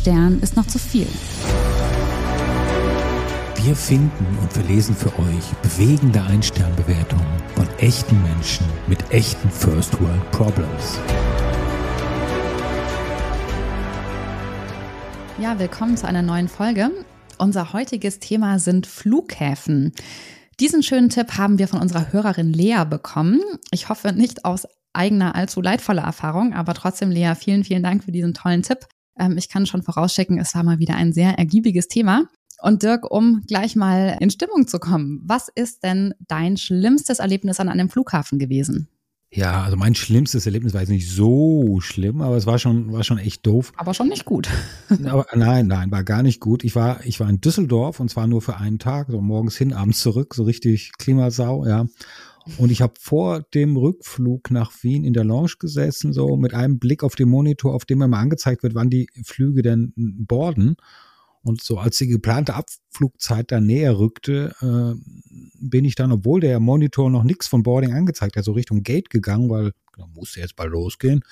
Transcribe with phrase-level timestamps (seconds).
[0.00, 1.06] Stern ist noch zu viel.
[3.62, 10.30] Wir finden und verlesen für euch bewegende Ein-Stern-Bewertungen von echten Menschen mit echten First World
[10.30, 10.98] Problems.
[15.38, 16.90] Ja, willkommen zu einer neuen Folge.
[17.36, 19.92] Unser heutiges Thema sind Flughäfen.
[20.60, 23.42] Diesen schönen Tipp haben wir von unserer Hörerin Lea bekommen.
[23.70, 28.12] Ich hoffe nicht aus eigener allzu leidvoller Erfahrung, aber trotzdem, Lea, vielen, vielen Dank für
[28.12, 28.86] diesen tollen Tipp.
[29.18, 32.24] Ähm, ich kann schon vorausschicken, es war mal wieder ein sehr ergiebiges Thema.
[32.62, 37.58] Und Dirk, um gleich mal in Stimmung zu kommen, was ist denn dein schlimmstes Erlebnis
[37.58, 38.88] an einem Flughafen gewesen?
[39.32, 43.04] Ja, also mein schlimmstes Erlebnis war jetzt nicht so schlimm, aber es war schon, war
[43.04, 43.72] schon echt doof.
[43.76, 44.48] Aber schon nicht gut.
[45.04, 46.64] aber nein, nein, war gar nicht gut.
[46.64, 49.72] Ich war, ich war in Düsseldorf und zwar nur für einen Tag, so morgens hin,
[49.72, 51.86] abends zurück, so richtig Klimasau, ja.
[52.58, 56.78] Und ich habe vor dem Rückflug nach Wien in der Lounge gesessen, so mit einem
[56.78, 60.76] Blick auf den Monitor, auf dem mal angezeigt wird, wann die Flüge denn borden.
[61.42, 65.00] Und so als die geplante Abflugzeit da näher rückte, äh,
[65.58, 69.08] bin ich dann, obwohl der Monitor noch nichts von Boarding angezeigt hat, so Richtung Gate
[69.08, 71.22] gegangen, weil da musste jetzt bald losgehen.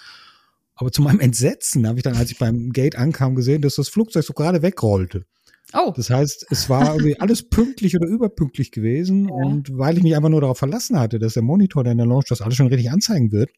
[0.75, 3.89] Aber zu meinem Entsetzen habe ich dann, als ich beim Gate ankam, gesehen, dass das
[3.89, 5.27] Flugzeug so gerade wegrollte.
[5.75, 5.93] Oh.
[5.95, 9.29] Das heißt, es war irgendwie alles pünktlich oder überpünktlich gewesen.
[9.29, 9.35] Ja.
[9.35, 12.07] Und weil ich mich einfach nur darauf verlassen hatte, dass der Monitor, der in der
[12.07, 13.51] Launch das alles schon richtig anzeigen wird,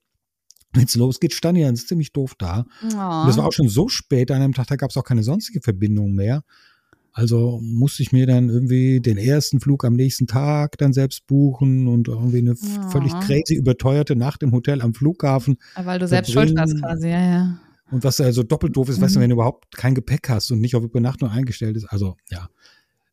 [0.72, 2.64] wenn es losgeht, stand ich dann ziemlich doof da.
[2.83, 2.86] Oh.
[2.86, 5.22] Und das war auch schon so spät an einem Tag, da gab es auch keine
[5.22, 6.42] sonstige Verbindung mehr.
[7.12, 11.88] Also musste ich mir dann irgendwie den ersten Flug am nächsten Tag dann selbst buchen
[11.88, 12.91] und irgendwie eine oh.
[12.91, 15.56] völlig crazy überteuerte Nacht im Hotel am Flughafen.
[15.75, 17.61] Weil du selbst schuld warst quasi, ja, ja.
[17.91, 19.02] Und was also doppelt doof ist, mhm.
[19.02, 19.22] weißt du, mhm.
[19.22, 21.86] wenn du überhaupt kein Gepäck hast und nicht auf Übernachtung eingestellt ist.
[21.86, 22.48] Also ja,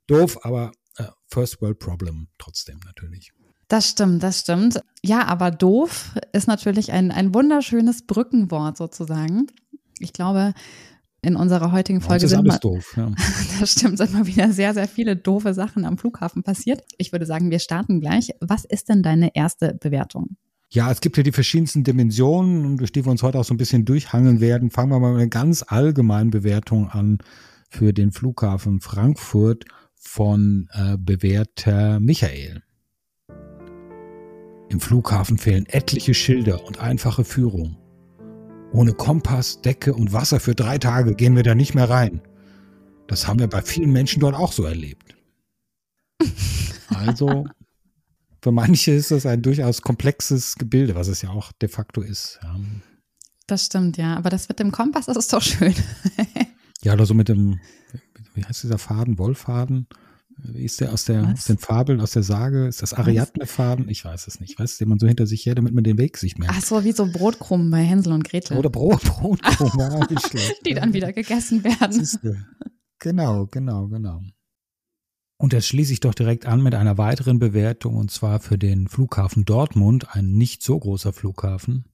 [0.07, 3.31] doof, aber äh, First World Problem trotzdem natürlich.
[3.67, 4.79] Das stimmt, das stimmt.
[5.03, 9.47] Ja, aber doof ist natürlich ein, ein wunderschönes Brückenwort sozusagen.
[9.99, 10.53] Ich glaube,
[11.21, 12.93] in unserer heutigen Folge ist sind alles mal, doof.
[12.95, 13.11] Ja.
[13.59, 16.83] das stimmt, sind mal wieder sehr, sehr viele doofe Sachen am Flughafen passiert.
[16.97, 18.31] Ich würde sagen, wir starten gleich.
[18.39, 20.37] Was ist denn deine erste Bewertung?
[20.69, 23.57] Ja, es gibt ja die verschiedensten Dimensionen, durch die wir uns heute auch so ein
[23.57, 24.69] bisschen durchhangeln werden.
[24.69, 27.19] Fangen wir mal mit einer ganz allgemeinen Bewertung an
[27.69, 32.63] für den Flughafen Frankfurt von äh, Bewerter Michael.
[34.69, 37.77] Im Flughafen fehlen etliche Schilder und einfache Führung.
[38.73, 42.21] Ohne Kompass, Decke und Wasser für drei Tage gehen wir da nicht mehr rein.
[43.07, 45.15] Das haben wir bei vielen Menschen dort auch so erlebt.
[46.89, 47.45] Also,
[48.41, 52.39] für manche ist das ein durchaus komplexes Gebilde, was es ja auch de facto ist.
[52.43, 52.55] Ja.
[53.47, 54.15] Das stimmt, ja.
[54.15, 55.73] Aber das mit dem Kompass, das ist doch schön.
[56.83, 57.59] ja, oder so mit dem,
[58.33, 59.87] wie heißt dieser Faden, Wollfaden?
[60.39, 62.67] Wie ist der aus, der aus den Fabeln, aus der Sage?
[62.67, 63.89] Ist das Ariadne-Faden?
[63.89, 64.59] Ich weiß es nicht.
[64.59, 66.53] Weißt du, den man so hinter sich her, damit man den Weg sich merkt.
[66.55, 68.57] Ach so, wie so Brotkrumen bei Hänsel und Gretel.
[68.57, 70.07] Oder Brot, Brotkrumen, ja.
[70.65, 72.07] Die dann wieder gegessen werden.
[72.99, 74.21] Genau, genau, genau.
[75.37, 78.87] Und das schließe ich doch direkt an mit einer weiteren Bewertung, und zwar für den
[78.87, 81.85] Flughafen Dortmund, ein nicht so großer Flughafen.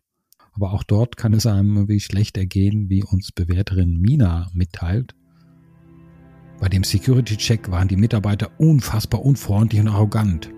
[0.54, 5.16] Aber auch dort kann es einem wie schlecht ergehen, wie uns Bewerterin Mina mitteilt.
[6.60, 10.50] Bei dem Security-Check waren die Mitarbeiter unfassbar unfreundlich und arrogant,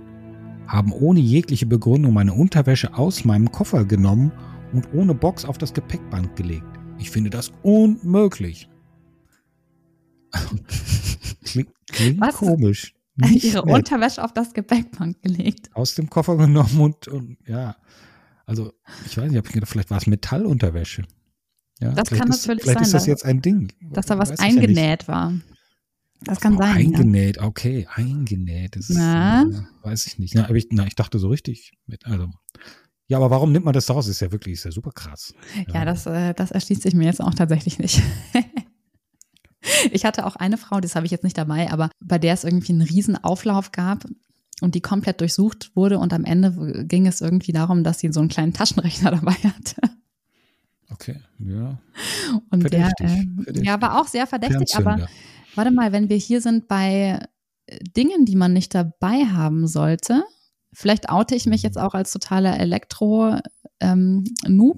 [0.67, 4.31] haben ohne jegliche Begründung meine Unterwäsche aus meinem Koffer genommen
[4.73, 6.67] und ohne Box auf das Gepäckband gelegt.
[6.99, 8.69] Ich finde das unmöglich.
[11.55, 12.35] Klingt, klingt Was?
[12.35, 12.93] komisch.
[13.15, 13.75] Nicht Ihre nett.
[13.75, 15.69] Unterwäsche auf das Gepäckband gelegt.
[15.73, 17.77] Aus dem Koffer genommen und, und ja.
[18.45, 18.73] Also,
[19.05, 21.03] ich weiß nicht, ich gedacht, vielleicht war es Metallunterwäsche.
[21.79, 22.73] Ja, das kann ist, natürlich vielleicht sein.
[22.73, 23.71] Vielleicht ist das jetzt ein Ding.
[23.81, 25.33] Dass da was eingenäht ja war.
[26.21, 26.77] Das kann oh, sein.
[26.77, 27.43] Eingenäht, ja.
[27.43, 28.75] okay, eingenäht.
[28.75, 29.43] Das na?
[29.43, 30.35] Ist, äh, weiß ich nicht.
[30.35, 31.73] Na, ich, na, ich dachte so richtig.
[31.87, 32.29] Mit, also.
[33.07, 34.07] Ja, aber warum nimmt man das daraus?
[34.07, 35.33] Ist ja wirklich, ist ja super krass.
[35.67, 38.01] Ja, ja das, äh, das erschließt sich mir jetzt auch tatsächlich nicht.
[39.91, 42.43] ich hatte auch eine Frau, das habe ich jetzt nicht dabei, aber bei der es
[42.43, 44.05] irgendwie einen riesen Auflauf gab
[44.61, 48.19] und die komplett durchsucht wurde und am Ende ging es irgendwie darum, dass sie so
[48.19, 49.81] einen kleinen Taschenrechner dabei hatte.
[50.91, 51.79] Okay, ja.
[52.51, 55.07] Und verdächtig, der, äh, ja, war auch sehr verdächtig, aber
[55.55, 57.19] Warte mal, wenn wir hier sind bei
[57.65, 60.23] äh, Dingen, die man nicht dabei haben sollte,
[60.73, 63.41] vielleicht oute ich mich jetzt auch als totaler Elektro-Noob,
[63.81, 64.23] ähm,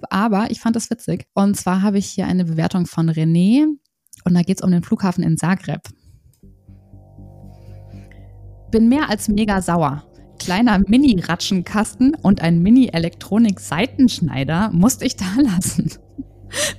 [0.09, 1.27] aber ich fand das witzig.
[1.33, 3.65] Und zwar habe ich hier eine Bewertung von René
[4.27, 5.81] und da geht es um den Flughafen in Zagreb.
[8.71, 10.03] Bin mehr als mega sauer.
[10.39, 15.91] Kleiner Mini-Ratschenkasten und ein Mini-Elektronik-Seitenschneider musste ich da lassen.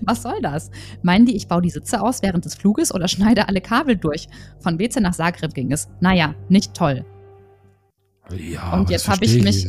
[0.01, 0.71] Was soll das?
[1.03, 4.29] Meinen die, ich baue die Sitze aus während des Fluges oder schneide alle Kabel durch?
[4.61, 5.89] Von WC nach Zagreb ging es.
[6.01, 7.05] Naja, nicht toll.
[8.37, 9.67] Ja, und jetzt habe ich mich.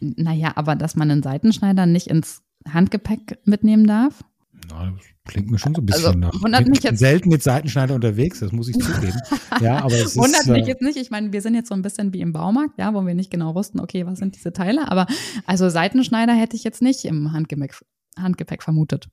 [0.00, 4.22] Naja, aber dass man einen Seitenschneider nicht ins Handgepäck mitnehmen darf?
[4.72, 4.92] Ja,
[5.26, 6.32] klingt mir schon so ein bisschen Also, nach.
[6.42, 9.18] wundert Ich mich jetzt- selten mit Seitenschneider unterwegs, das muss ich zugeben.
[9.60, 10.48] ja, aber es Wundert ist.
[10.48, 10.96] mich Äh, jetzt nicht.
[10.96, 13.30] Ich meine, wir sind jetzt so ein bisschen wie im Baumarkt, ja, wo wir nicht
[13.30, 14.90] genau wussten, okay, was sind diese Teile.
[14.90, 15.06] Aber
[15.46, 17.74] also Seitenschneider hätte ich jetzt nicht im Handgepäck,
[18.18, 19.08] Handgepäck vermutet.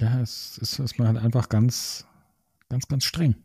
[0.00, 2.06] ja, es ist, ist man halt einfach ganz,
[2.68, 3.36] ganz, ganz streng.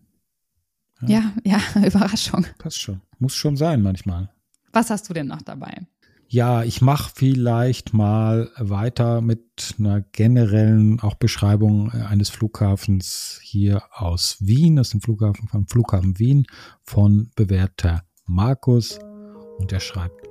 [1.05, 2.45] Ja, ja, Überraschung.
[2.59, 3.01] Passt schon.
[3.19, 4.29] Muss schon sein manchmal.
[4.73, 5.85] Was hast du denn noch dabei?
[6.33, 13.83] Ja, ich mache vielleicht mal weiter mit einer generellen auch Beschreibung äh, eines Flughafens hier
[13.91, 14.77] aus Wien.
[14.77, 16.47] Ist ein Flughafen vom Flughafen Wien
[16.83, 18.97] von bewährter Markus.
[19.57, 20.25] Und der schreibt,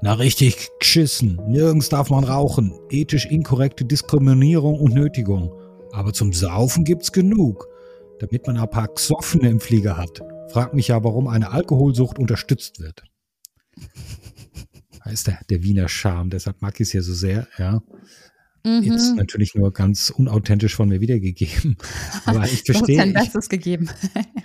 [0.00, 5.52] na richtig geschissen, nirgends darf man rauchen, ethisch inkorrekte Diskriminierung und Nötigung.
[5.90, 7.66] Aber zum Saufen gibt's genug,
[8.20, 10.22] damit man ein paar Gsoffene im Flieger hat.
[10.52, 13.02] Fragt mich ja, warum eine Alkoholsucht unterstützt wird.
[15.06, 17.80] Da ist der, der Wiener Charme, deshalb mag ich es ja so sehr, ja.
[18.64, 19.16] Jetzt Mhm.
[19.18, 21.76] natürlich nur ganz unauthentisch von mir wiedergegeben.
[22.24, 23.88] Aber ich verstehe, dein ich, Bestes gegeben.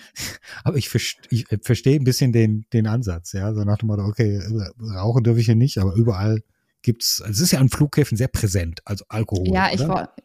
[0.63, 3.51] aber ich, verste- ich äh, verstehe ein bisschen den, den Ansatz, ja.
[3.55, 6.43] So nach dem Motto, okay, äh, rauchen dürfe ich hier nicht, aber überall
[6.83, 9.51] gibt's, also es ist ja an Flughäfen sehr präsent, also Alkohol.
[9.51, 9.89] Ja, ich oder?
[9.89, 10.15] war,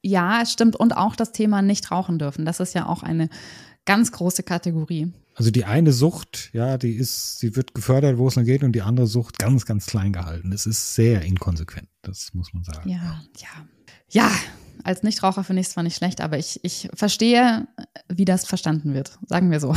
[0.00, 0.76] ja, es stimmt.
[0.76, 2.44] Und auch das Thema nicht rauchen dürfen.
[2.44, 3.28] Das ist ja auch eine
[3.84, 5.12] ganz große Kategorie.
[5.38, 8.72] Also die eine Sucht, ja, die ist, sie wird gefördert, wo es nur geht, und
[8.72, 10.50] die andere Sucht ganz, ganz klein gehalten.
[10.50, 12.90] Das ist sehr inkonsequent, das muss man sagen.
[12.90, 13.66] Ja, ja.
[14.10, 14.30] Ja,
[14.82, 17.68] als Nichtraucher finde ich es zwar nicht schlecht, aber ich, ich verstehe,
[18.08, 19.16] wie das verstanden wird.
[19.26, 19.76] Sagen wir so.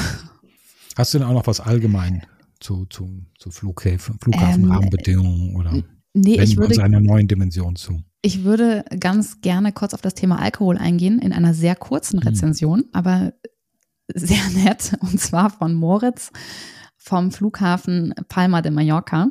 [0.98, 2.26] Hast du denn auch noch was allgemein
[2.60, 5.84] zu, zu, zu Flughäfen, Flughafenrahmenbedingungen oder Ähm,
[6.14, 8.04] Nee, wenden ich uns würde, einer neuen Dimension zu?
[8.22, 12.28] ich würde ganz gerne kurz auf das Thema Alkohol eingehen, in einer sehr kurzen Mhm.
[12.28, 13.34] Rezension, aber
[14.16, 16.32] sehr nett, und zwar von Moritz
[16.98, 19.30] vom Flughafen Palma de Mallorca.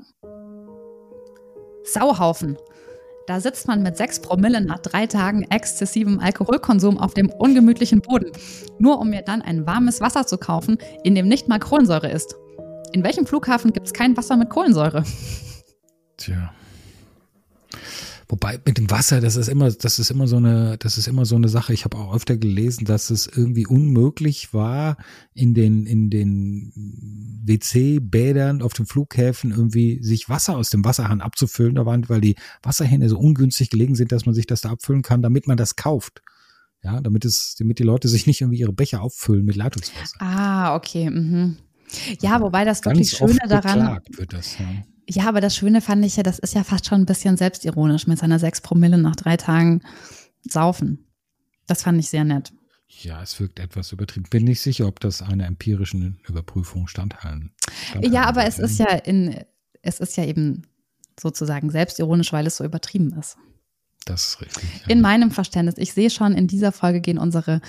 [1.85, 2.57] Sauhaufen.
[3.27, 8.33] Da sitzt man mit sechs Promille nach drei Tagen exzessivem Alkoholkonsum auf dem ungemütlichen Boden,
[8.79, 12.35] nur um mir dann ein warmes Wasser zu kaufen, in dem nicht mal Kohlensäure ist.
[12.93, 15.05] In welchem Flughafen gibt es kein Wasser mit Kohlensäure?
[16.17, 16.53] Tja.
[18.31, 21.25] Wobei mit dem Wasser, das ist immer, das ist immer so eine, das ist immer
[21.25, 21.73] so eine Sache.
[21.73, 24.99] Ich habe auch öfter gelesen, dass es irgendwie unmöglich war,
[25.35, 26.73] in den, in den
[27.45, 31.75] WC-Bädern auf den Flughäfen irgendwie sich Wasser aus dem Wasserhahn abzufüllen.
[31.75, 35.03] Da waren, weil die Wasserhähne so ungünstig gelegen sind, dass man sich das da abfüllen
[35.03, 36.23] kann, damit man das kauft.
[36.85, 40.17] Ja, damit es, damit die Leute sich nicht irgendwie ihre Becher auffüllen mit Leitungswasser.
[40.21, 41.11] Ah, okay.
[41.11, 41.57] Mhm.
[42.21, 44.67] Ja, wobei das wirklich Ganz Schöne oft daran, wird das, ja.
[45.11, 48.07] Ja, aber das Schöne fand ich ja, das ist ja fast schon ein bisschen selbstironisch
[48.07, 49.83] mit seiner sechs Promille nach drei Tagen
[50.49, 51.07] saufen.
[51.67, 52.53] Das fand ich sehr nett.
[53.03, 54.27] Ja, es wirkt etwas übertrieben.
[54.31, 57.53] Bin nicht sicher, ob das einer empirischen Überprüfung standhalten.
[57.89, 59.45] standhalten Ja, aber es ist ja in,
[59.83, 60.63] es ist ja eben
[61.19, 63.37] sozusagen selbstironisch, weil es so übertrieben ist.
[64.07, 64.65] Das ist richtig.
[64.87, 64.91] Ja.
[64.91, 65.77] In meinem Verständnis.
[65.79, 67.61] Ich sehe schon, in dieser Folge gehen unsere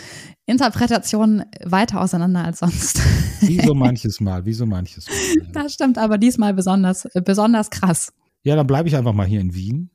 [0.45, 3.01] Interpretationen weiter auseinander als sonst.
[3.41, 5.15] wie so manches Mal, wie so manches Mal.
[5.45, 8.13] Ja, Das stimmt aber diesmal besonders, äh, besonders krass.
[8.43, 9.89] ja dann bleibe ich einfach mal hier in Wien.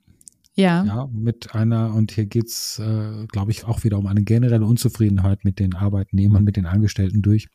[0.54, 0.84] Ja.
[0.84, 5.44] Ja, mit einer, und hier geht's, äh, glaube ich, auch wieder um eine generelle Unzufriedenheit
[5.44, 7.48] mit den Arbeitnehmern, mit den Angestellten durch.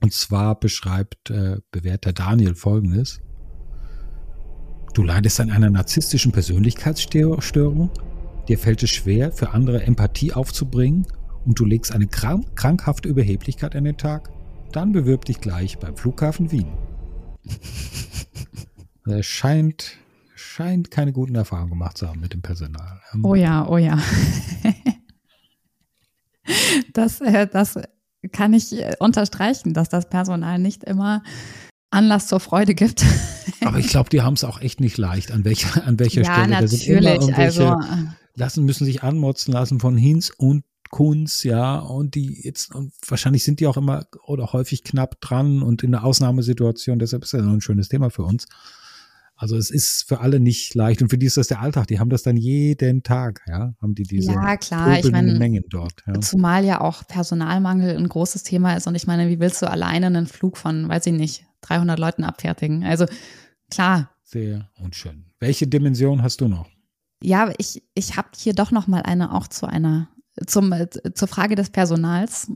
[0.00, 3.20] Und zwar beschreibt äh, bewährter Daniel folgendes.
[4.94, 7.90] Du leidest an einer narzisstischen Persönlichkeitsstörung.
[8.48, 11.06] Dir fällt es schwer, für andere Empathie aufzubringen
[11.44, 14.30] und du legst eine krank krankhafte Überheblichkeit an den Tag.
[14.72, 16.72] Dann bewirb dich gleich beim Flughafen Wien.
[19.06, 19.92] Er scheint,
[20.34, 23.00] scheint keine guten Erfahrungen gemacht zu haben mit dem Personal.
[23.14, 23.98] Ähm, Oh ja, oh ja.
[26.92, 27.78] Das, äh, das
[28.32, 31.22] kann ich äh, unterstreichen, dass das Personal nicht immer
[31.90, 33.04] Anlass zur Freude gibt.
[33.64, 35.32] Aber ich glaube, die haben es auch echt nicht leicht.
[35.32, 36.60] An welcher, an welcher ja, Stelle?
[36.60, 37.28] Da sind immer natürlich.
[37.28, 37.76] irgendwelche- Also,
[38.38, 43.44] lassen, müssen sich anmotzen lassen von Hinz und Kunz, ja, und die jetzt, und wahrscheinlich
[43.44, 47.42] sind die auch immer oder häufig knapp dran und in einer Ausnahmesituation, deshalb ist das
[47.42, 48.46] noch ein schönes Thema für uns.
[49.40, 51.86] Also es ist für alle nicht leicht und für die ist das der Alltag.
[51.86, 54.98] Die haben das dann jeden Tag, ja, haben die diese ja, klar.
[54.98, 56.02] Ich meine, Mengen dort.
[56.08, 56.20] Ja.
[56.20, 58.88] zumal ja auch Personalmangel ein großes Thema ist.
[58.88, 62.24] Und ich meine, wie willst du alleine einen Flug von, weiß ich nicht, 300 Leuten
[62.24, 62.82] abfertigen?
[62.82, 63.06] Also,
[63.70, 64.10] klar.
[64.24, 65.26] Sehr unschön.
[65.38, 66.66] Welche Dimension hast du noch?
[67.22, 70.08] Ja, ich, ich habe hier doch noch mal eine auch zu einer,
[70.46, 72.50] zum, äh, zur Frage des Personals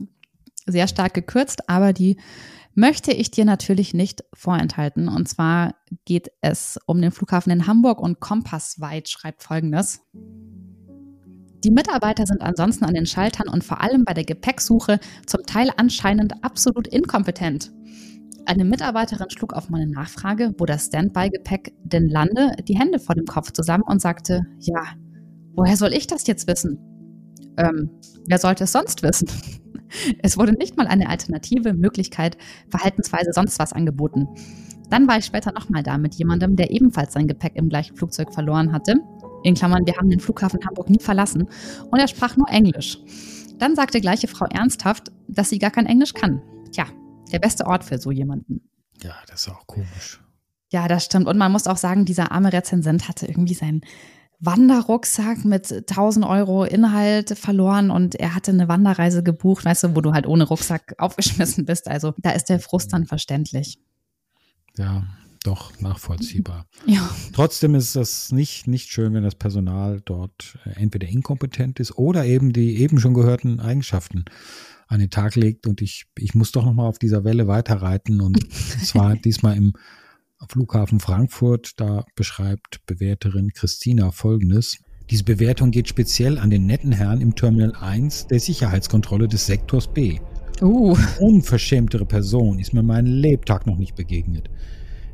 [0.65, 2.17] sehr stark gekürzt, aber die
[2.75, 5.07] möchte ich dir natürlich nicht vorenthalten.
[5.07, 10.01] Und zwar geht es um den Flughafen in Hamburg und Kompassweit schreibt folgendes.
[11.63, 15.69] Die Mitarbeiter sind ansonsten an den Schaltern und vor allem bei der Gepäcksuche zum Teil
[15.77, 17.71] anscheinend absolut inkompetent.
[18.45, 23.25] Eine Mitarbeiterin schlug auf meine Nachfrage, wo das Standby-Gepäck denn lande, die Hände vor dem
[23.25, 24.83] Kopf zusammen und sagte, ja,
[25.55, 26.77] woher soll ich das jetzt wissen?
[27.57, 27.89] Ähm,
[28.27, 29.27] wer sollte es sonst wissen?
[30.23, 32.35] Es wurde nicht mal eine alternative Möglichkeit,
[32.71, 34.27] Verhaltensweise sonst was angeboten.
[34.89, 38.33] Dann war ich später nochmal da mit jemandem, der ebenfalls sein Gepäck im gleichen Flugzeug
[38.33, 38.95] verloren hatte.
[39.43, 41.47] In Klammern, wir haben den Flughafen Hamburg nie verlassen
[41.91, 42.97] und er sprach nur Englisch.
[43.59, 46.41] Dann sagte gleiche Frau ernsthaft, dass sie gar kein Englisch kann.
[46.71, 46.85] Tja,
[47.31, 48.69] der beste Ort für so jemanden.
[49.01, 50.21] Ja, das ist auch komisch.
[50.71, 51.27] Ja, das stimmt.
[51.27, 53.81] Und man muss auch sagen, dieser arme Rezensent hatte irgendwie seinen
[54.39, 60.01] Wanderrucksack mit 1000 Euro Inhalt verloren und er hatte eine Wanderreise gebucht, weißt du, wo
[60.01, 61.87] du halt ohne Rucksack aufgeschmissen bist.
[61.87, 63.79] Also da ist der Frust dann verständlich.
[64.77, 65.03] Ja,
[65.43, 66.65] doch nachvollziehbar.
[66.85, 67.09] Ja.
[67.33, 72.25] Trotzdem ist das nicht, nicht schön, wenn das Personal dort äh, entweder inkompetent ist oder
[72.25, 74.25] eben die eben schon gehörten Eigenschaften
[74.87, 75.67] an den Tag legt.
[75.67, 78.51] Und ich, ich muss doch nochmal auf dieser Welle weiterreiten und
[78.83, 79.73] zwar diesmal im
[80.49, 81.79] Flughafen Frankfurt.
[81.79, 84.77] Da beschreibt Bewerterin Christina Folgendes.
[85.09, 89.87] Diese Bewertung geht speziell an den netten Herrn im Terminal 1 der Sicherheitskontrolle des Sektors
[89.93, 90.19] B.
[90.61, 90.95] Uh.
[91.19, 94.49] Unverschämtere Person ist mir meinen Lebtag noch nicht begegnet.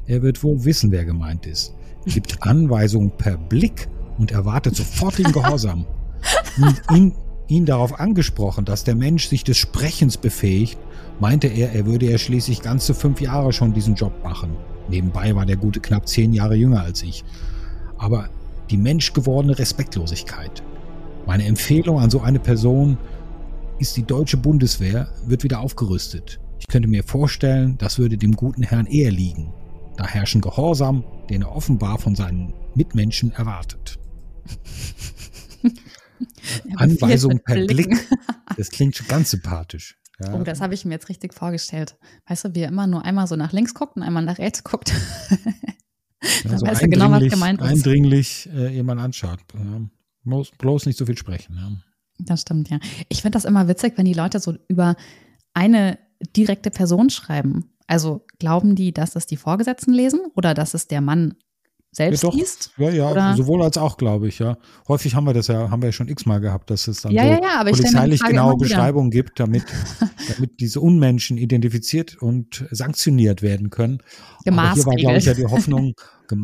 [0.05, 1.73] Er wird wohl wissen, wer gemeint ist.
[2.05, 5.85] Gibt Anweisungen per Blick und erwartet sofortigen Gehorsam.
[6.57, 7.13] Und ihn,
[7.49, 10.77] ihn darauf angesprochen, dass der Mensch sich des Sprechens befähigt,
[11.19, 14.55] meinte er, er würde ja schließlich ganze fünf Jahre schon diesen Job machen.
[14.87, 17.23] Nebenbei war der Gute knapp zehn Jahre jünger als ich.
[17.97, 18.29] Aber
[18.69, 20.63] die menschgewordene Respektlosigkeit.
[21.25, 22.97] Meine Empfehlung an so eine Person
[23.79, 26.39] ist die deutsche Bundeswehr, wird wieder aufgerüstet.
[26.59, 29.53] Ich könnte mir vorstellen, das würde dem guten Herrn eher liegen.
[29.97, 33.97] Da herrschen Gehorsam, den er offenbar von seinen Mitmenschen erwartet.
[36.75, 38.07] Anweisung per Blick.
[38.57, 39.99] Das klingt schon ganz sympathisch.
[40.19, 40.33] Ja.
[40.33, 41.97] Oh, das habe ich mir jetzt richtig vorgestellt.
[42.27, 44.63] Weißt du, wie er immer nur einmal so nach links guckt und einmal nach rechts
[44.63, 44.91] guckt.
[46.43, 47.67] da also weiß er genau, was gemeint ist.
[47.67, 49.39] Eindringlich äh, jemand anschaut.
[49.53, 49.81] Ja.
[50.25, 51.55] Bloß, bloß nicht so viel sprechen.
[51.55, 51.71] Ja.
[52.19, 52.79] Das stimmt, ja.
[53.07, 54.95] Ich finde das immer witzig, wenn die Leute so über
[55.53, 55.97] eine
[56.35, 57.71] direkte Person schreiben.
[57.87, 61.35] Also glauben die, dass es die Vorgesetzten lesen oder dass es der Mann
[61.91, 62.71] selbst ja, liest?
[62.77, 63.35] Ja, ja, oder?
[63.35, 64.57] sowohl als auch, glaube ich, ja.
[64.87, 67.23] Häufig haben wir das ja, haben wir ja schon x-mal gehabt, dass es dann ja,
[67.23, 69.63] so ja, ja, polizeilich genaue Beschreibungen gibt, damit,
[70.35, 74.03] damit diese Unmenschen identifiziert und sanktioniert werden können.
[74.45, 75.95] Aber hier war, glaube ich, ja die Hoffnung,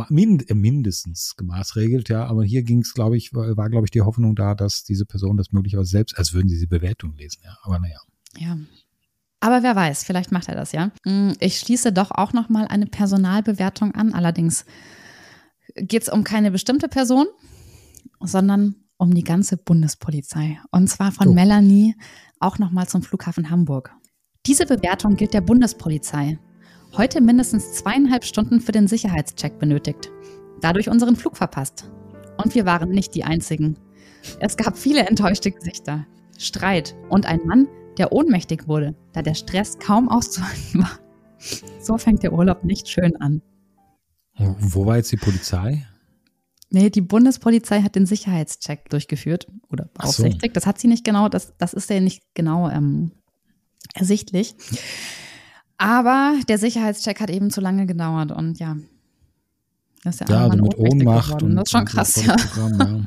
[0.09, 2.25] mind, äh, mindestens gemaßregelt, ja.
[2.25, 5.05] Aber hier ging es, glaube ich, war, war glaube ich, die Hoffnung da, dass diese
[5.05, 7.55] Person das möglicherweise selbst, als würden sie die Bewertung lesen, ja.
[7.61, 7.99] Aber naja.
[8.37, 8.57] Ja.
[9.41, 10.89] Aber wer weiß, vielleicht macht er das, ja.
[11.05, 14.65] Hm, ich schließe doch auch noch mal eine Personalbewertung an, allerdings
[15.75, 17.27] geht es um keine bestimmte Person,
[18.19, 20.59] sondern um die ganze Bundespolizei.
[20.71, 21.33] Und zwar von oh.
[21.33, 21.95] Melanie
[22.39, 23.91] auch nochmal zum Flughafen Hamburg.
[24.45, 26.39] Diese Bewertung gilt der Bundespolizei.
[26.95, 30.11] Heute mindestens zweieinhalb Stunden für den Sicherheitscheck benötigt.
[30.61, 31.91] Dadurch unseren Flug verpasst.
[32.41, 33.77] Und wir waren nicht die Einzigen.
[34.39, 36.05] Es gab viele enttäuschte Gesichter,
[36.37, 37.67] Streit und ein Mann,
[37.97, 40.99] der ohnmächtig wurde, da der Stress kaum auszuhalten war.
[41.81, 43.41] So fängt der Urlaub nicht schön an.
[44.37, 45.85] Wo war jetzt die Polizei?
[46.69, 50.53] Nee, die Bundespolizei hat den Sicherheitscheck durchgeführt oder beaufsichtigt.
[50.53, 50.59] So.
[50.59, 53.11] Das hat sie nicht genau, das, das ist ja nicht genau ähm,
[53.93, 54.55] ersichtlich.
[55.77, 58.77] Aber der Sicherheitscheck hat eben zu lange gedauert und ja.
[60.03, 62.35] Das ist ja, ja also mit Ohnmacht und, das ist schon krass, ja.
[62.57, 63.01] ja.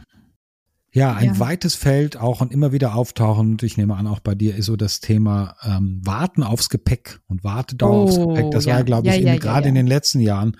[0.91, 1.39] Ja, ein ja.
[1.39, 4.77] weites Feld, auch und immer wieder auftauchend, ich nehme an, auch bei dir ist so
[4.77, 8.51] das Thema ähm, Warten aufs Gepäck und Wartedauer oh, aufs Gepäck.
[8.51, 8.77] Das ja.
[8.77, 10.57] war, glaube ich, gerade in den letzten Jahren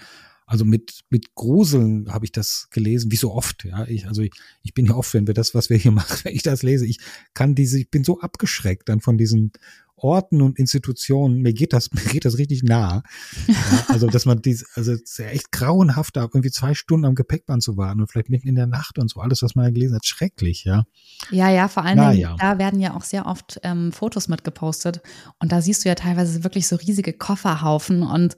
[0.49, 3.87] also mit, mit Gruseln habe ich das gelesen, wie so oft, ja.
[3.87, 6.35] Ich, also ich, ich bin ja oft, wenn wir das, was wir hier machen, wenn
[6.35, 6.99] ich das lese, ich
[7.35, 9.53] kann diese, ich bin so abgeschreckt dann von diesen
[9.95, 13.03] Orten und Institutionen, mir geht das, mir geht das richtig nah.
[13.47, 13.55] Ja,
[13.89, 17.15] also, dass man diese, also es ist ja echt grauenhaft, da irgendwie zwei Stunden am
[17.15, 19.71] Gepäckband zu warten und vielleicht mitten in der Nacht und so, alles, was man ja
[19.71, 20.85] gelesen hat, schrecklich, ja.
[21.31, 22.37] Ja, ja, vor allem, ja.
[22.39, 25.03] da werden ja auch sehr oft ähm, Fotos mitgepostet
[25.41, 28.37] und da siehst du ja teilweise wirklich so riesige Kofferhaufen und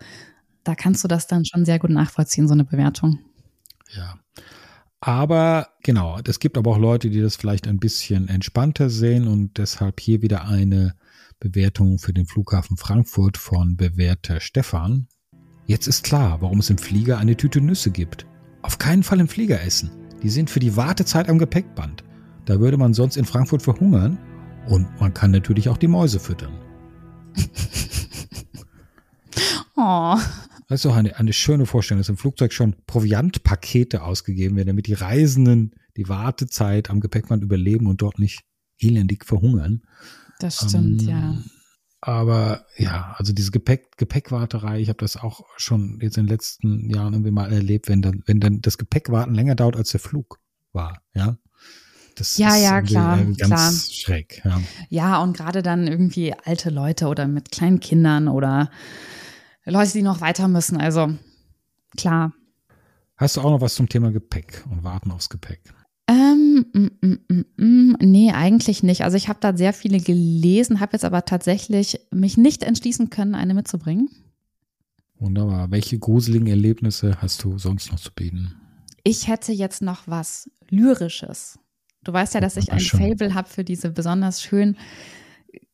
[0.64, 3.18] da kannst du das dann schon sehr gut nachvollziehen, so eine Bewertung.
[3.94, 4.18] Ja.
[5.00, 9.56] Aber genau, es gibt aber auch Leute, die das vielleicht ein bisschen entspannter sehen und
[9.56, 10.94] deshalb hier wieder eine
[11.38, 15.08] Bewertung für den Flughafen Frankfurt von Bewerter Stefan.
[15.66, 18.26] Jetzt ist klar, warum es im Flieger eine Tüte Nüsse gibt.
[18.60, 19.90] Auf keinen Fall im Flieger essen.
[20.22, 22.04] Die sind für die Wartezeit am Gepäckband.
[22.44, 24.18] Da würde man sonst in Frankfurt verhungern
[24.68, 26.52] und man kann natürlich auch die Mäuse füttern.
[29.76, 30.18] oh.
[30.70, 34.86] Das ist doch eine, eine schöne Vorstellung, dass im Flugzeug schon Proviantpakete ausgegeben werden, damit
[34.86, 38.44] die Reisenden die Wartezeit am Gepäckband überleben und dort nicht
[38.78, 39.82] elendig verhungern.
[40.38, 41.38] Das stimmt, ähm, ja.
[42.00, 46.88] Aber ja, also diese Gepäck, Gepäckwarterei, ich habe das auch schon jetzt in den letzten
[46.88, 50.38] Jahren irgendwie mal erlebt, wenn dann, wenn dann das Gepäckwarten länger dauert als der Flug
[50.72, 51.36] war, ja.
[52.14, 53.72] Das ja, ist ja, klar, ganz klar.
[53.72, 54.42] schräg.
[54.44, 54.60] Ja.
[54.88, 58.70] Ja, und gerade dann irgendwie alte Leute oder mit kleinen Kindern oder
[59.70, 60.78] Leute, die noch weiter müssen.
[60.78, 61.14] Also
[61.96, 62.32] klar.
[63.16, 65.60] Hast du auch noch was zum Thema Gepäck und Warten aufs Gepäck?
[66.08, 69.04] Ähm, mm, mm, mm, mm, nee, eigentlich nicht.
[69.04, 73.34] Also ich habe da sehr viele gelesen, habe jetzt aber tatsächlich mich nicht entschließen können,
[73.34, 74.10] eine mitzubringen.
[75.18, 75.70] Wunderbar.
[75.70, 78.54] Welche gruseligen Erlebnisse hast du sonst noch zu bieten?
[79.04, 81.58] Ich hätte jetzt noch was Lyrisches.
[82.02, 82.80] Du weißt ja, dass ich ein.
[82.80, 84.76] Fable habe für diese besonders schön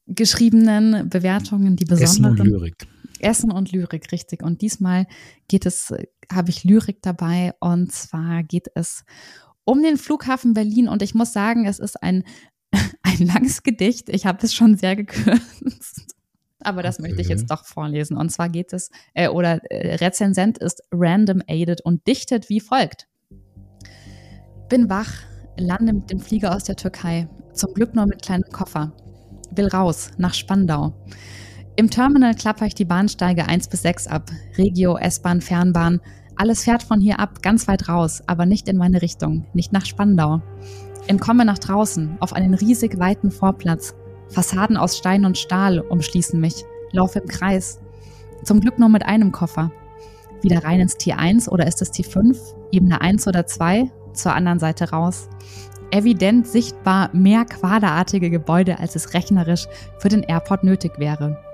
[0.06, 2.46] geschriebenen Bewertungen, die Essen und besonderen.
[2.46, 2.86] Lyrik.
[3.22, 4.42] Essen und Lyrik, richtig.
[4.42, 5.06] Und diesmal
[5.48, 9.04] geht es, äh, habe ich Lyrik dabei und zwar geht es
[9.64, 12.24] um den Flughafen Berlin und ich muss sagen, es ist ein,
[13.02, 14.08] ein langes Gedicht.
[14.08, 16.14] Ich habe es schon sehr gekürzt.
[16.60, 17.36] Aber das möchte ich Okay.
[17.36, 18.16] jetzt doch vorlesen.
[18.16, 23.06] Und zwar geht es, äh, oder äh, Rezensent ist random aided und dichtet wie folgt.
[24.68, 25.12] Bin wach,
[25.56, 27.28] lande mit dem Flieger aus der Türkei.
[27.52, 28.92] Zum Glück nur mit kleinem Koffer.
[29.52, 30.94] Will raus, nach Spandau.
[31.78, 34.30] Im Terminal klapper ich die Bahnsteige 1 bis 6 ab.
[34.56, 36.00] Regio, S-Bahn, Fernbahn.
[36.34, 39.84] Alles fährt von hier ab, ganz weit raus, aber nicht in meine Richtung, nicht nach
[39.84, 40.40] Spandau.
[41.06, 43.94] Entkomme nach draußen, auf einen riesig weiten Vorplatz.
[44.28, 46.64] Fassaden aus Stein und Stahl umschließen mich.
[46.92, 47.78] Laufe im Kreis.
[48.42, 49.70] Zum Glück nur mit einem Koffer.
[50.40, 52.38] Wieder rein ins T1 oder ist es T5?
[52.72, 53.90] Ebene 1 oder 2?
[54.14, 55.28] Zur anderen Seite raus.
[55.90, 59.66] Evident sichtbar mehr quaderartige Gebäude, als es rechnerisch
[59.98, 61.45] für den Airport nötig wäre.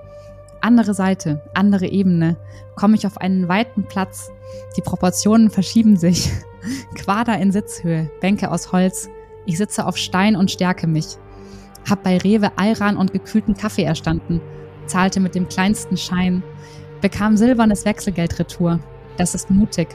[0.63, 2.37] Andere Seite, andere Ebene,
[2.75, 4.31] komme ich auf einen weiten Platz.
[4.77, 6.31] Die Proportionen verschieben sich.
[6.95, 9.09] Quader in Sitzhöhe, Bänke aus Holz.
[9.45, 11.17] Ich sitze auf Stein und stärke mich.
[11.89, 14.39] Hab bei Rewe Ayran und gekühlten Kaffee erstanden.
[14.85, 16.41] Zahlte mit dem kleinsten Schein.
[17.01, 18.79] Bekam silbernes Wechselgeld retour.
[19.17, 19.89] Das ist mutig.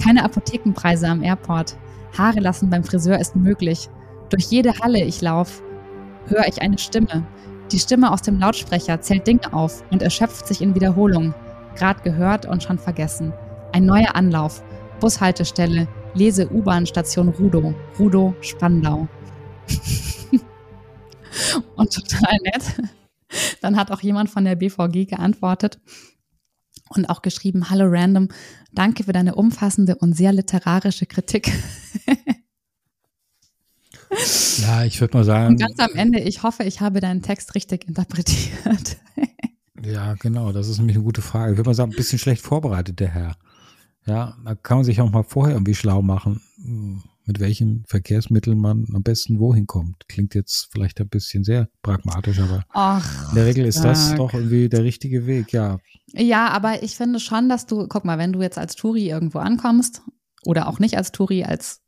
[0.00, 1.76] Keine Apothekenpreise am Airport.
[2.16, 3.90] Haare lassen beim Friseur ist möglich.
[4.30, 5.64] Durch jede Halle ich lauf,
[6.28, 7.26] höre ich eine Stimme.
[7.72, 11.34] Die Stimme aus dem Lautsprecher zählt Dinge auf und erschöpft sich in Wiederholung.
[11.74, 13.32] Grad gehört und schon vergessen.
[13.72, 14.62] Ein neuer Anlauf.
[15.00, 15.88] Bushaltestelle.
[16.14, 17.74] Lese U-Bahn-Station Rudo.
[17.98, 19.08] Rudo, Spandau.
[21.76, 22.80] und total nett.
[23.60, 25.80] Dann hat auch jemand von der BVG geantwortet
[26.90, 28.28] und auch geschrieben, Hallo Random,
[28.72, 31.52] danke für deine umfassende und sehr literarische Kritik.
[34.62, 37.54] Ja, ich würde mal sagen, Und ganz am Ende, ich hoffe, ich habe deinen Text
[37.54, 38.96] richtig interpretiert.
[39.82, 41.52] ja, genau, das ist nämlich eine gute Frage.
[41.52, 43.36] Ich würde mal sagen, ein bisschen schlecht vorbereitet, der Herr.
[44.06, 46.40] Ja, da kann man sich auch mal vorher irgendwie schlau machen,
[47.24, 50.08] mit welchen Verkehrsmitteln man am besten wohin kommt.
[50.08, 54.32] Klingt jetzt vielleicht ein bisschen sehr pragmatisch, aber Ach, in der Regel ist das doch
[54.32, 55.80] irgendwie der richtige Weg, ja.
[56.12, 59.40] Ja, aber ich finde schon, dass du, guck mal, wenn du jetzt als Touri irgendwo
[59.40, 60.02] ankommst
[60.44, 61.82] oder auch nicht als Touri, als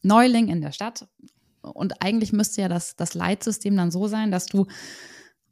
[0.00, 1.06] Neuling in der Stadt
[1.62, 4.66] und eigentlich müsste ja das, das Leitsystem dann so sein, dass du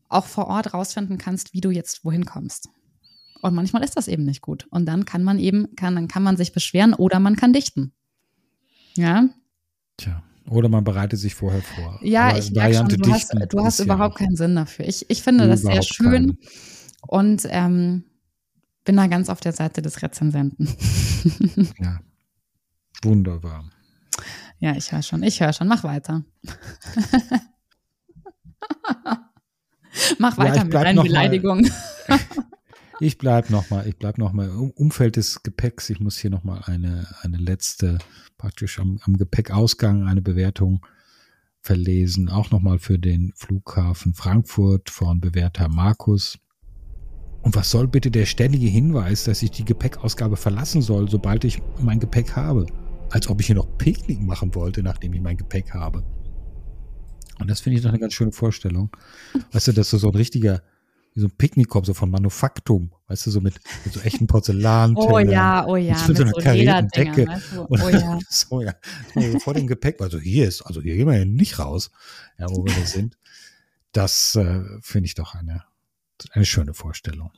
[0.09, 2.69] auch vor Ort rausfinden kannst, wie du jetzt wohin kommst.
[3.43, 4.67] Und manchmal ist das eben nicht gut.
[4.71, 7.93] Und dann kann man eben, kann, dann kann man sich beschweren oder man kann dichten.
[8.97, 9.29] Ja,
[10.01, 10.23] Tja.
[10.49, 12.01] Oder man bereitet sich vorher vor.
[12.03, 14.89] ja, Aber ich merke schon, du hast, du hast ja überhaupt keinen Sinn dafür.
[14.89, 16.39] Ich, ich finde das sehr schön keinen.
[17.07, 18.05] und ähm,
[18.85, 20.69] bin da ganz auf der Seite des Rezensenten.
[21.79, 22.01] Ja.
[23.03, 23.71] Wunderbar.
[24.61, 25.69] Ja, ich höre schon, ich höre schon.
[25.69, 26.23] Mach weiter.
[30.19, 31.71] Mach Ja, weiter ich mit deinen Beleidigungen.
[33.03, 35.89] Ich bleib noch mal, ich bleib noch mal im Umfeld des Gepäcks.
[35.89, 37.97] Ich muss hier noch mal eine, eine letzte,
[38.37, 40.85] praktisch am, am Gepäckausgang eine Bewertung
[41.63, 42.29] verlesen.
[42.29, 46.39] Auch noch mal für den Flughafen Frankfurt von Bewerter Markus.
[47.41, 51.63] Und was soll bitte der ständige Hinweis, dass ich die Gepäckausgabe verlassen soll, sobald ich
[51.81, 52.67] mein Gepäck habe?
[53.11, 56.05] Als ob ich hier noch Picknick machen wollte, nachdem ich mein Gepäck habe.
[57.41, 58.91] Und das finde ich doch eine ganz schöne Vorstellung.
[59.53, 60.63] Weißt du, dass du so ein richtiger,
[61.15, 64.95] wie so ein Picknickkorb, so von Manufaktum, weißt du, so mit, mit so echten Porzellan.
[64.95, 67.27] Oh ja, oh ja, mit so einer so karierten Lederdingern, Decke.
[67.27, 67.67] weißt du?
[67.69, 68.19] Oh ja.
[68.29, 68.75] so, ja.
[69.15, 71.91] So, vor dem Gepäck, also hier ist, also hier gehen wir ja nicht raus,
[72.39, 73.17] ja, wo wir sind.
[73.93, 75.65] Das äh, finde ich doch eine,
[76.33, 77.33] eine schöne Vorstellung.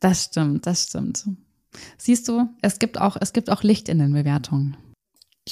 [0.00, 1.24] Das stimmt, das stimmt.
[1.96, 4.76] Siehst du, es gibt auch, es gibt auch Licht in den Bewertungen.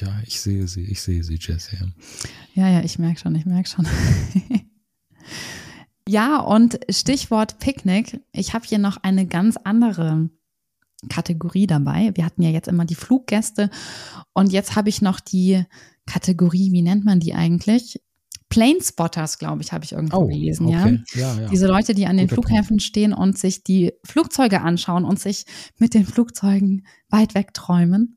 [0.01, 1.93] Ja, ich sehe sie, ich sehe sie, Jesse.
[2.55, 3.87] Ja, ja, ich merke schon, ich merke schon.
[6.09, 8.21] ja, und Stichwort Picknick.
[8.33, 10.31] Ich habe hier noch eine ganz andere
[11.09, 12.13] Kategorie dabei.
[12.15, 13.71] Wir hatten ja jetzt immer die Fluggäste
[14.35, 15.65] und jetzt habe ich noch die
[16.07, 18.01] Kategorie, wie nennt man die eigentlich?
[18.49, 21.03] Planespotters, glaube ich, habe ich irgendwo Oh, gelesen, okay.
[21.15, 21.35] ja.
[21.35, 21.49] Ja, ja.
[21.49, 25.45] Diese Leute, die an den Guter Flughäfen stehen und sich die Flugzeuge anschauen und sich
[25.79, 28.17] mit den Flugzeugen weit weg träumen.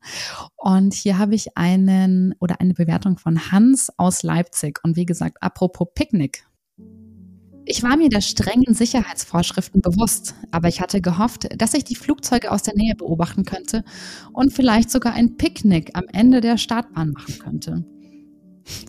[0.56, 4.80] Und hier habe ich einen oder eine Bewertung von Hans aus Leipzig.
[4.82, 6.46] Und wie gesagt, apropos Picknick.
[7.64, 12.50] Ich war mir der strengen Sicherheitsvorschriften bewusst, aber ich hatte gehofft, dass ich die Flugzeuge
[12.50, 13.84] aus der Nähe beobachten könnte
[14.32, 17.84] und vielleicht sogar ein Picknick am Ende der Startbahn machen könnte.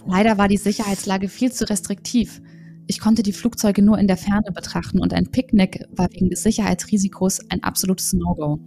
[0.05, 2.41] Leider war die Sicherheitslage viel zu restriktiv.
[2.87, 6.43] Ich konnte die Flugzeuge nur in der Ferne betrachten und ein Picknick war wegen des
[6.43, 8.59] Sicherheitsrisikos ein absolutes No-Go.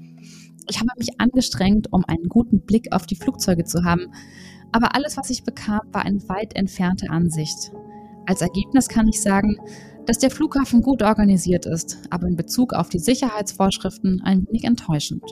[0.69, 4.07] Ich habe mich angestrengt, um einen guten Blick auf die Flugzeuge zu haben,
[4.73, 7.73] aber alles, was ich bekam, war eine weit entfernte Ansicht.
[8.27, 9.57] Als Ergebnis kann ich sagen,
[10.07, 15.23] dass der Flughafen gut organisiert ist, aber in Bezug auf die Sicherheitsvorschriften ein wenig enttäuschend.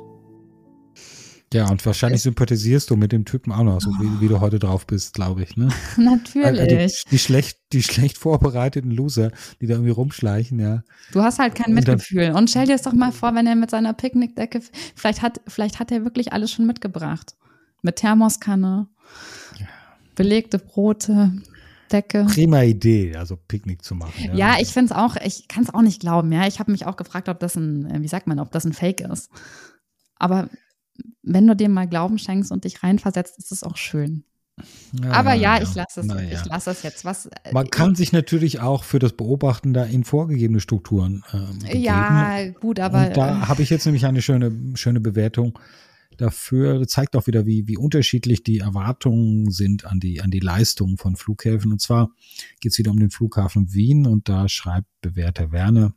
[1.55, 4.59] Ja, und wahrscheinlich sympathisierst du mit dem Typen auch noch, so wie, wie du heute
[4.59, 5.57] drauf bist, glaube ich.
[5.57, 5.69] Ne?
[5.97, 6.61] Natürlich.
[6.61, 10.83] Also die, die, schlecht, die schlecht vorbereiteten Loser, die da irgendwie rumschleichen, ja.
[11.13, 12.33] Du hast halt kein Mitgefühl.
[12.33, 14.63] Und stell dir es doch mal vor, wenn er mit seiner Picknickdecke,
[14.97, 17.37] vielleicht hat, vielleicht hat er wirklich alles schon mitgebracht.
[17.83, 18.89] Mit Thermoskanne,
[20.17, 21.33] belegte Brote,
[21.93, 22.25] Decke.
[22.25, 24.13] Prima Idee, also Picknick zu machen.
[24.19, 26.49] Ja, Ja, ich finde es auch, ich kann es auch nicht glauben, ja.
[26.49, 28.73] Ich habe mich auch gefragt, ob das ein, äh, wie sagt man, ob das ein
[28.73, 29.31] Fake ist.
[30.17, 30.49] Aber
[31.23, 34.25] wenn du dem mal Glauben schenkst und dich reinversetzt, ist es auch schön.
[35.03, 36.45] Ja, Aber ja, ich lasse es, Na ich ja.
[36.47, 37.05] lasse es jetzt.
[37.05, 41.59] Was, äh, Man kann sich natürlich auch für das Beobachten da in vorgegebene Strukturen ähm,
[41.59, 41.83] begeben.
[41.83, 45.59] ja, gut, aber Und da habe ich jetzt nämlich eine schöne, schöne Bewertung
[46.19, 46.79] dafür.
[46.79, 50.99] Das zeigt auch wieder, wie, wie unterschiedlich die Erwartungen sind an die, an die Leistungen
[50.99, 51.73] von Flughäfen.
[51.73, 52.11] Und zwar
[52.61, 55.95] geht es wieder um den Flughafen Wien und da schreibt Bewerter Werner,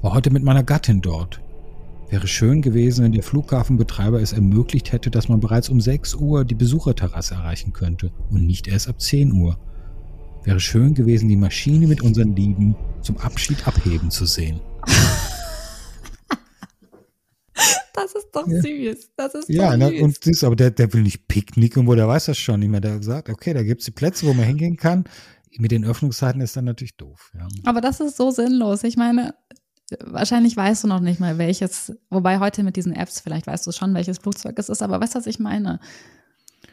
[0.00, 1.42] war heute mit meiner Gattin dort.
[2.12, 6.44] Wäre schön gewesen, wenn der Flughafenbetreiber es ermöglicht hätte, dass man bereits um 6 Uhr
[6.44, 9.58] die Besucherterrasse erreichen könnte und nicht erst ab 10 Uhr.
[10.44, 14.60] Wäre schön gewesen, die Maschine mit unseren Lieben zum Abschied abheben zu sehen.
[17.94, 18.60] das ist doch Ja.
[18.60, 19.10] süß.
[19.16, 20.02] Das ist Ja, doch ne, süß.
[20.02, 22.82] und siehst, aber der, der will nicht picknicken, wo der weiß das schon nicht mehr.
[22.82, 25.04] Der gesagt, okay, da gibt's die Plätze, wo man hingehen kann.
[25.58, 27.30] Mit den Öffnungszeiten ist dann natürlich doof.
[27.34, 27.46] Ja.
[27.64, 28.84] Aber das ist so sinnlos.
[28.84, 29.34] Ich meine,
[30.04, 33.72] wahrscheinlich weißt du noch nicht mal welches, wobei heute mit diesen Apps, vielleicht weißt du
[33.72, 35.80] schon, welches Flugzeug es ist, aber weißt du, was ich meine?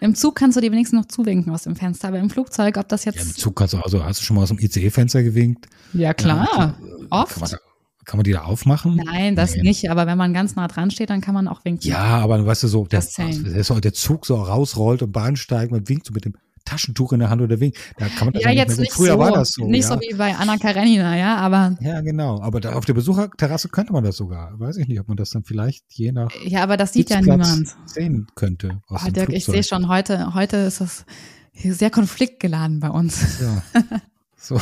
[0.01, 2.88] Im Zug kannst du dir wenigstens noch zuwinken aus dem Fenster, aber im Flugzeug, ob
[2.88, 3.38] das Ja, im jetzt.
[3.39, 5.67] Zug kannst du, also hast du schon mal aus dem ICE-Fenster gewinkt?
[5.93, 6.47] Ja, klar.
[6.58, 6.75] Ja,
[7.10, 7.34] oft.
[7.34, 7.60] Kann man,
[8.05, 8.95] kann man die da aufmachen?
[8.95, 9.63] Nein, das Nee.
[9.63, 11.89] nicht, aber wenn man ganz nah dran steht, dann kann man auch winken.
[11.89, 16.05] Ja, aber weißt du so, der, der, der Zug so rausrollt und Bahnsteigt, man winkt
[16.08, 16.34] so mit dem
[16.65, 17.77] Taschentuch in der Hand oder winkt.
[17.97, 18.81] Da kann man das Ja, nicht jetzt mehr so.
[18.81, 19.65] nicht Früher so, war das so.
[19.67, 19.95] nicht ja.
[19.95, 22.41] so wie bei Anna Karenina, ja, aber Ja, genau.
[22.41, 24.59] Aber da auf der Besucherterrasse könnte man das sogar.
[24.59, 27.21] Weiß ich nicht, ob man das dann vielleicht je nach ja, aber das sieht ja
[27.21, 27.75] niemand.
[27.85, 28.81] sehen könnte.
[28.87, 31.05] Aus Oh, dem Dirk, ich sehe schon heute, heute ist es
[31.53, 33.39] sehr konfliktgeladen bei uns.
[33.41, 33.63] Ja.
[34.41, 34.57] So,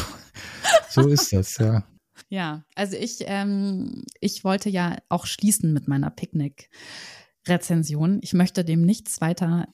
[0.90, 1.84] so ist das, ja.
[2.30, 8.18] Ja, also ich, ähm, ich wollte ja auch schließen mit meiner Picknick-Rezension.
[8.24, 9.68] Ich möchte dem nichts weiter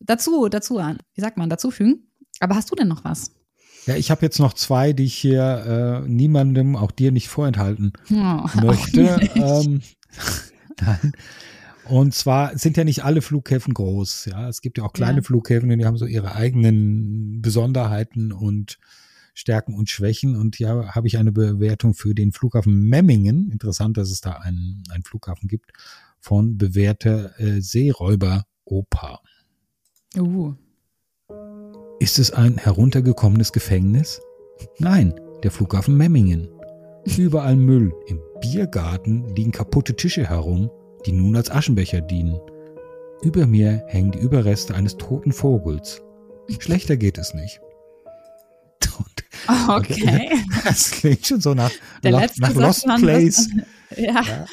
[0.00, 2.10] dazu, dazu an, wie sagt man, dazufügen.
[2.40, 3.32] Aber hast du denn noch was?
[3.86, 7.92] Ja, ich habe jetzt noch zwei, die ich hier äh, niemandem, auch dir nicht vorenthalten
[8.10, 9.18] Oh, möchte.
[9.34, 9.80] Ähm.
[11.84, 14.26] Und zwar sind ja nicht alle Flughäfen groß.
[14.26, 15.22] Ja, es gibt ja auch kleine Ja.
[15.22, 18.78] Flughäfen, die haben so ihre eigenen Besonderheiten und
[19.32, 20.36] Stärken und Schwächen.
[20.36, 23.50] Und hier habe ich eine Bewertung für den Flughafen Memmingen.
[23.50, 25.72] Interessant, dass es da einen, einen Flughafen gibt
[26.20, 29.20] von bewährter äh, Seeräuber Opa.
[30.18, 30.54] Uh,
[32.00, 34.20] Ist es ein heruntergekommenes Gefängnis?
[34.78, 36.48] Nein, der Flughafen Memmingen.
[37.16, 37.92] Überall Müll.
[38.06, 40.70] Im Biergarten liegen kaputte Tische herum,
[41.06, 42.38] die nun als Aschenbecher dienen.
[43.22, 46.02] Über mir hängen die Überreste eines toten Vogels.
[46.58, 47.60] Schlechter geht es nicht.
[48.98, 49.24] Und
[49.68, 50.30] okay.
[50.64, 51.70] das klingt schon so nach,
[52.02, 53.48] Der nach, nach Lost Place.
[53.48, 53.64] bisschen-
[53.96, 54.44] Ja,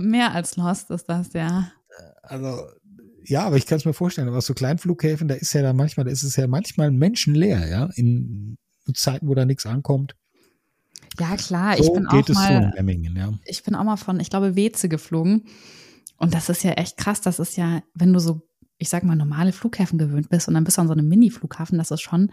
[0.00, 1.70] mehr als Lost ist das, ja.
[2.22, 2.60] Also,
[3.28, 6.04] ja, aber ich kann es mir vorstellen, aber so Kleinflughäfen, da ist ja dann manchmal,
[6.06, 8.56] da ist es ja manchmal menschenleer, ja, in
[8.94, 10.14] Zeiten, wo da nichts ankommt.
[11.18, 13.32] Ja, klar, ich So bin auch mal, Memmingen, ja.
[13.44, 15.44] ich bin auch mal von, ich glaube, Weze geflogen.
[16.18, 17.20] Und das ist ja echt krass.
[17.20, 18.42] Das ist ja, wenn du so,
[18.78, 21.78] ich sag mal, normale Flughäfen gewöhnt bist und dann bist du an so einem Mini-Flughafen,
[21.78, 22.30] das ist schon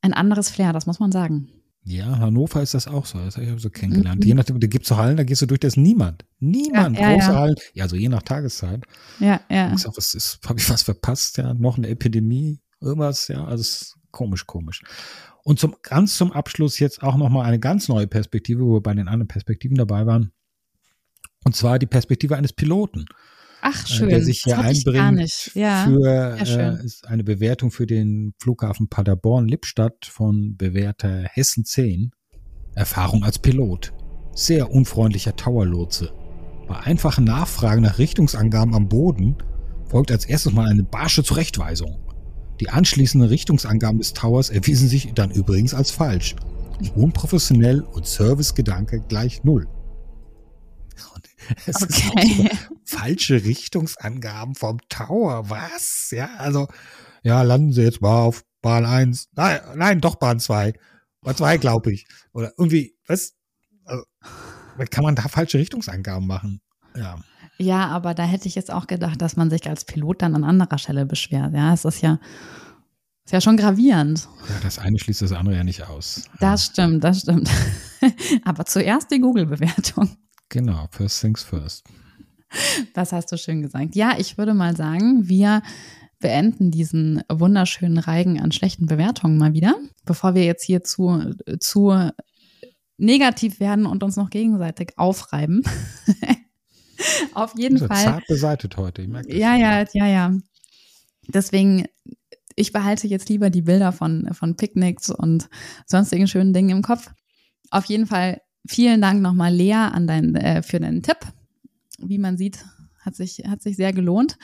[0.00, 1.48] ein anderes Flair, das muss man sagen.
[1.82, 3.18] Ja, Hannover ist das auch so.
[3.18, 4.22] Das habe ich auch so kennengelernt.
[4.22, 4.26] Mhm.
[4.26, 6.24] Je nachdem, da gibt es so Hallen, da gehst du durch, da ist niemand.
[6.38, 6.98] Niemand.
[6.98, 7.38] Ja, ja, Große ja.
[7.38, 7.54] Hallen.
[7.72, 8.84] Ja, also je nach Tageszeit.
[9.18, 9.72] Ja, ja.
[9.72, 11.38] Ich sag, was ist, habe ich was verpasst?
[11.38, 14.82] Ja, noch eine Epidemie, irgendwas, ja, also komisch, komisch.
[15.42, 18.94] Und zum, ganz zum Abschluss jetzt auch nochmal eine ganz neue Perspektive, wo wir bei
[18.94, 20.32] den anderen Perspektiven dabei waren.
[21.44, 23.06] Und zwar die Perspektive eines Piloten.
[23.62, 24.08] Ach, schön.
[24.08, 25.52] der sich hier einbringt nicht.
[25.54, 25.84] Ja.
[25.84, 26.78] für schön.
[26.78, 32.10] äh, ist eine Bewertung für den Flughafen Paderborn-Lippstadt von Bewerter Hessen 10.
[32.74, 33.92] Erfahrung als Pilot.
[34.34, 36.12] Sehr unfreundlicher Towerlotse.
[36.68, 39.36] Bei einfachen Nachfragen nach Richtungsangaben am Boden
[39.88, 41.98] folgt als erstes mal eine barsche Zurechtweisung.
[42.60, 46.36] Die anschließenden Richtungsangaben des Towers erwiesen sich dann übrigens als falsch.
[46.94, 49.66] Unprofessionell und Servicegedanke gleich null.
[51.66, 52.50] Es Okay.
[52.86, 55.48] so, falsche Richtungsangaben vom Tower.
[55.50, 56.10] Was?
[56.10, 56.68] Ja, also,
[57.22, 59.30] ja, landen Sie jetzt mal auf Bahn 1.
[59.34, 60.74] Nein, nein, doch Bahn 2.
[61.22, 62.06] Bahn 2, glaube ich.
[62.32, 63.34] Oder irgendwie, was?
[63.84, 64.04] Also,
[64.90, 66.60] kann man da falsche Richtungsangaben machen?
[66.96, 67.18] Ja.
[67.58, 70.44] Ja, aber da hätte ich jetzt auch gedacht, dass man sich als Pilot dann an
[70.44, 71.52] anderer Stelle beschwert.
[71.52, 72.18] Ja, es ist ja,
[73.26, 74.28] ist ja schon gravierend.
[74.48, 76.24] Ja, das eine schließt das andere ja nicht aus.
[76.40, 77.50] Das stimmt, das stimmt.
[78.44, 80.16] aber zuerst die Google-Bewertung.
[80.50, 81.84] Genau, first things first.
[82.92, 83.94] Das hast du schön gesagt.
[83.94, 85.62] Ja, ich würde mal sagen, wir
[86.18, 92.10] beenden diesen wunderschönen Reigen an schlechten Bewertungen mal wieder, bevor wir jetzt hier zu, zu
[92.98, 95.62] negativ werden und uns noch gegenseitig aufreiben.
[97.34, 98.04] Auf jeden So Fall.
[98.04, 99.38] zart beseitet heute, ich merke das.
[99.38, 100.34] Ja, ja, ja, ja.
[101.28, 101.86] Deswegen,
[102.56, 105.48] ich behalte jetzt lieber die Bilder von, von Picknicks und
[105.86, 107.10] sonstigen schönen Dingen im Kopf.
[107.70, 111.18] Auf jeden Fall vielen Dank nochmal, Lea, an dein, äh, für deinen Tipp.
[111.98, 112.64] Wie man sieht,
[113.00, 114.36] hat sich, hat sich sehr gelohnt.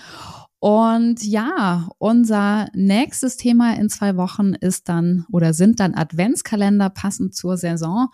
[0.59, 7.35] Und ja, unser nächstes Thema in zwei Wochen ist dann oder sind dann Adventskalender passend
[7.35, 8.09] zur Saison.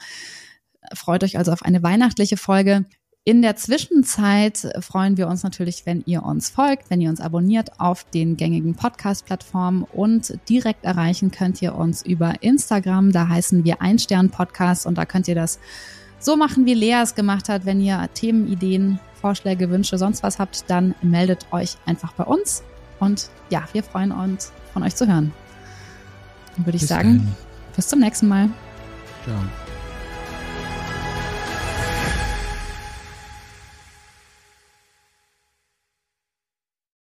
[0.95, 2.85] Freut euch also auf eine weihnachtliche Folge.
[3.25, 7.79] In der Zwischenzeit freuen wir uns natürlich, wenn ihr uns folgt, wenn ihr uns abonniert
[7.79, 13.13] auf den gängigen Podcast-Plattformen und direkt erreichen könnt ihr uns über Instagram.
[13.13, 15.61] Da heißen wir Einstern Podcast und da könnt ihr das
[16.19, 17.65] so machen, wie Lea es gemacht hat.
[17.65, 22.65] Wenn ihr Themenideen, Vorschläge, Wünsche, sonst was habt, dann meldet euch einfach bei uns.
[22.99, 25.33] Und ja, wir freuen uns, von euch zu hören.
[26.57, 27.37] Dann würde ich Bis sagen, dann.
[27.77, 28.49] bis zum nächsten Mal.
[29.23, 29.37] Ciao.